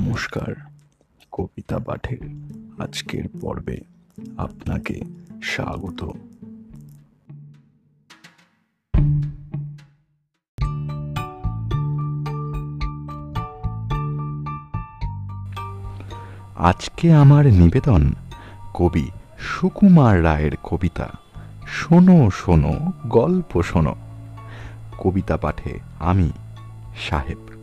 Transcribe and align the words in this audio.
নমস্কার, 0.00 0.54
কবিতা 1.32 1.78
পাঠের 1.78 2.18
আজকের 2.82 3.24
পর্বে 3.40 3.78
আপনাকে 4.36 5.00
স্বাগত। 5.42 6.10
আজকে 16.56 17.12
আমার 17.12 17.46
নিবেদন 17.46 18.12
কবি 18.74 19.10
সুকুমার 19.38 20.24
রায়ের 20.24 20.56
কবিতা, 20.62 21.08
শোনো 21.66 22.30
শোনো, 22.30 22.92
গল্প 23.06 23.62
শোনো। 23.62 23.94
কবিতা 24.98 25.36
পাঠে 25.36 25.78
আমি 25.98 26.32
সাহেব। 27.08 27.59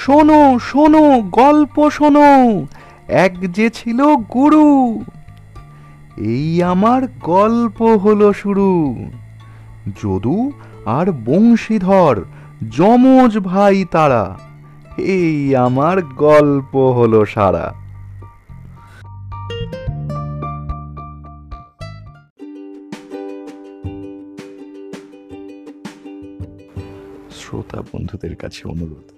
শোনো 0.00 0.58
শোনো, 0.58 1.04
গল্প 1.22 1.76
শোনো। 1.90 2.28
এক 3.08 3.32
যে 3.52 3.70
ছিল 3.70 3.98
গুরু, 4.34 4.68
এই 6.16 6.62
আমার 6.62 7.02
গল্প 7.20 7.82
হলো 7.82 8.32
শুরু। 8.32 8.70
যদু 10.02 10.52
আর 10.86 11.06
বংশীধর, 11.26 12.16
যমজ 12.76 13.32
ভাই 13.38 13.76
তারা, 13.90 14.24
এই 14.98 15.56
আমার 15.56 15.96
গল্প 16.02 16.76
হলো 16.76 17.20
সারা। 17.24 17.66
শ্রোতা 27.38 27.78
বন্ধুদের 27.92 28.34
কাছে 28.36 28.62
অনুরোধ 28.68 29.17